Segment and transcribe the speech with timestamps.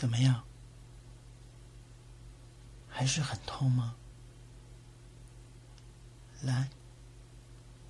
[0.00, 0.42] 怎么样？
[2.88, 3.96] 还是很痛吗？
[6.40, 6.70] 来，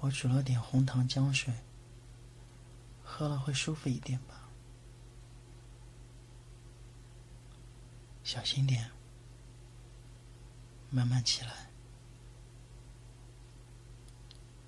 [0.01, 1.55] 我煮了点红糖姜水，
[3.05, 4.49] 喝了会舒服一点吧。
[8.25, 8.91] 小心点，
[10.91, 11.71] 慢慢起来。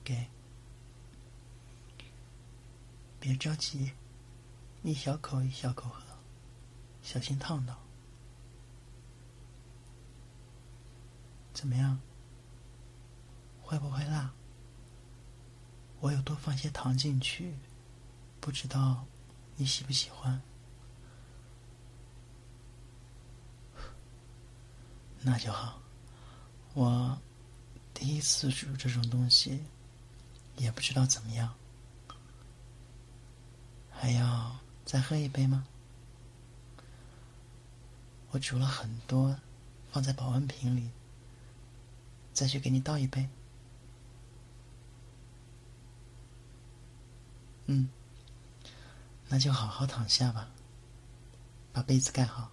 [0.04, 0.28] 给，
[3.18, 3.94] 别着急，
[4.84, 6.11] 一小口一小口喝，
[7.02, 7.78] 小心烫到。
[11.52, 12.00] 怎么样？
[13.62, 14.32] 会不会辣？
[16.00, 17.54] 我有多放些糖进去，
[18.40, 19.04] 不知道
[19.56, 20.42] 你喜不喜欢。
[25.20, 25.80] 那就好。
[26.74, 27.16] 我
[27.94, 29.62] 第一次煮这种东西，
[30.56, 31.54] 也不知道怎么样。
[33.90, 35.64] 还要再喝一杯吗？
[38.32, 39.38] 我煮了很多，
[39.92, 40.90] 放在保温瓶里。
[42.32, 43.28] 再去给你倒一杯。
[47.66, 47.88] 嗯，
[49.28, 50.48] 那就好好躺下吧，
[51.74, 52.50] 把被子盖好。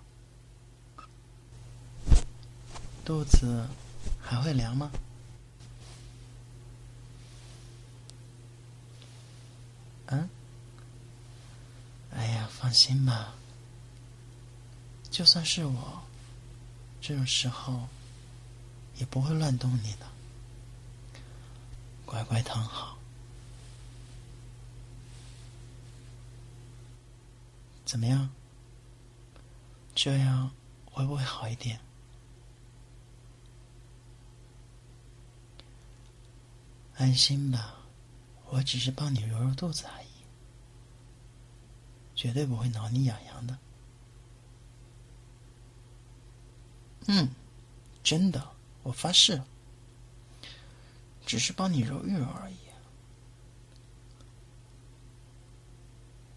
[3.05, 3.65] 肚子
[4.21, 4.91] 还会凉吗？
[10.07, 10.29] 嗯？
[12.11, 13.33] 哎呀，放心吧，
[15.19, 16.01] 就算是我，
[17.01, 17.89] 这种时候。
[18.95, 20.05] 也不会乱动你的，
[22.05, 22.97] 乖乖躺好。
[27.85, 28.29] 怎么样？
[29.95, 30.51] 这样
[30.83, 31.79] 会不会好一点？
[36.95, 37.75] 安心吧，
[38.49, 40.07] 我只是帮你揉揉肚子而已，
[42.15, 43.57] 绝对不会挠你痒痒的。
[47.07, 47.29] 嗯，
[48.03, 48.49] 真的。
[48.83, 49.41] 我发誓，
[51.25, 52.55] 只是帮你揉一揉而已。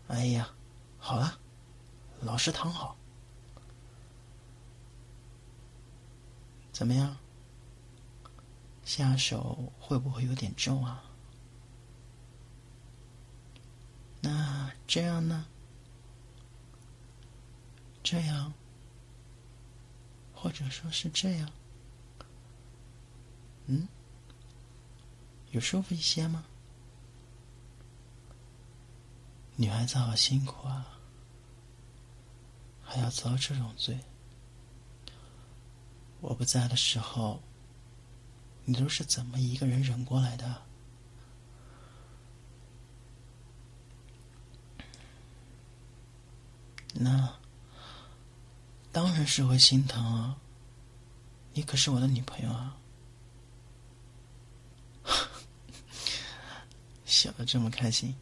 [0.09, 0.50] 哎呀，
[0.99, 1.39] 好了，
[2.21, 2.97] 老实躺好。
[6.73, 7.17] 怎么样？
[8.84, 11.05] 下手会不会有点重啊？
[14.21, 15.47] 那这样呢？
[18.03, 18.53] 这样，
[20.43, 21.49] 或者说是这样？
[23.67, 23.87] 嗯，
[25.53, 26.45] 有舒服一些吗？
[29.55, 30.99] 女孩子好辛苦啊，
[32.83, 34.01] 还要遭这种罪。
[36.21, 37.41] 我不在的时候，
[38.65, 40.63] 你都是怎么一个人忍过来的？
[46.95, 47.39] 那
[48.93, 50.37] 当然是会心疼啊，
[51.55, 52.77] 你可是我的女朋友啊。
[57.07, 58.15] 笑得这么开心，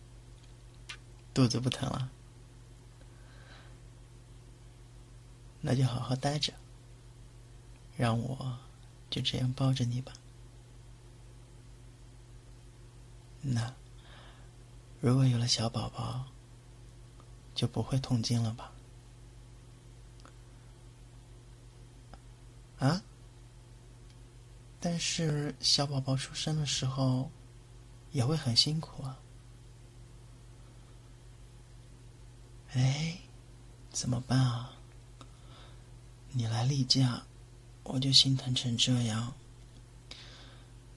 [1.34, 2.08] 肚子不疼了，
[5.60, 6.52] 那就好好待着，
[7.96, 8.58] 让我
[9.10, 10.12] 就这样抱着你吧。
[13.42, 13.74] 那
[15.00, 16.26] 如果有了小宝宝，
[17.54, 18.69] 就不会痛经了吧？
[22.80, 23.00] 啊？
[24.80, 27.30] 但是小宝宝出生的时候。
[28.12, 29.16] 也会很辛苦啊！
[32.72, 33.16] 哎，
[33.92, 34.72] 怎么办啊？
[36.32, 37.22] 你来例假，
[37.84, 39.32] 我就心疼成这样。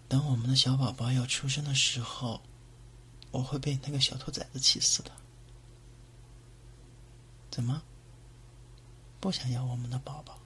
[0.08, 2.42] 等我们的小宝宝要出生的时候，
[3.30, 5.12] 我会被那个小兔崽子气死的。
[7.52, 7.84] 怎么？
[9.20, 10.40] 不想要我们的宝宝？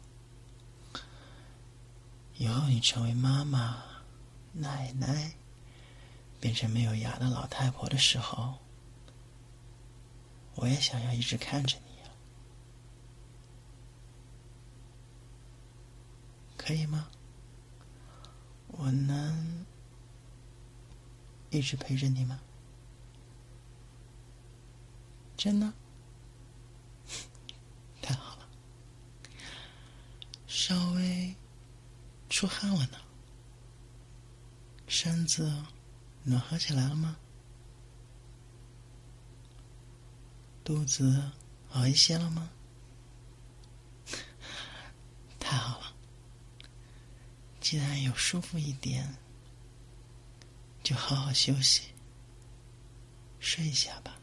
[2.37, 3.83] 以后你成为妈妈、
[4.53, 5.33] 奶奶。
[6.39, 8.59] 变成没有牙的老太婆的时候，
[10.53, 12.09] 我也想要一直看着你呀，
[16.55, 17.07] 可以吗？
[18.67, 19.65] 我能
[21.49, 22.39] 一直陪着你吗？
[25.35, 25.73] 真的？
[27.99, 28.47] 太好了，
[30.47, 30.96] 稍微
[32.37, 32.99] 出汗了呢，
[34.87, 35.51] 身子。
[36.21, 37.17] 暖和起来了吗？
[40.63, 41.31] 肚子
[41.67, 42.51] 好一些了吗？
[45.39, 45.95] 太好了！
[47.59, 49.15] 既然有舒服一点，
[50.83, 51.85] 就好好休息，
[53.39, 54.15] 睡一下吧。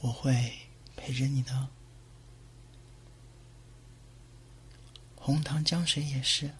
[0.00, 0.58] 我会
[0.96, 1.68] 陪着你的。
[5.30, 6.50] 红糖姜水也是，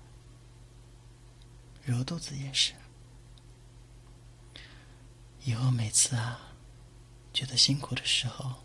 [1.84, 2.72] 揉肚子也是。
[5.42, 6.52] 以后每次啊，
[7.32, 8.62] 觉得辛苦的时候，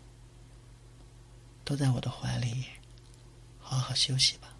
[1.64, 2.66] 都在我的怀里
[3.58, 4.55] 好好休息吧。